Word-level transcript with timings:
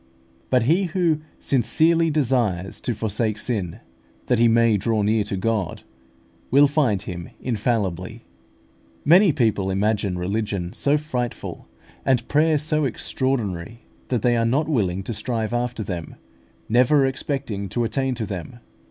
But 0.49 0.63
he 0.63 0.85
who 0.85 1.21
sincerely 1.39 2.09
desires 2.09 2.81
to 2.81 2.95
forsake 2.95 3.37
sin, 3.37 3.81
that 4.25 4.39
he 4.39 4.47
may 4.47 4.75
draw 4.75 5.03
near 5.03 5.23
to 5.25 5.37
God, 5.37 5.83
will 6.49 6.67
find 6.67 7.03
Him 7.03 7.29
infallibly. 7.39 8.23
Many 9.05 9.31
people 9.31 9.69
imagine 9.69 10.17
religion 10.17 10.73
so 10.73 10.97
frightful, 10.97 11.67
and 12.03 12.27
prayer 12.27 12.57
so 12.57 12.83
extraordinary, 12.83 13.81
that 14.07 14.23
they 14.23 14.35
are 14.35 14.43
not 14.43 14.67
willing 14.67 15.03
to 15.03 15.13
strive 15.13 15.53
after 15.53 15.83
them, 15.83 16.15
never 16.67 17.05
expecting 17.05 17.69
to 17.69 17.83
attain 17.83 18.15
to 18.15 18.25
them. 18.25 18.57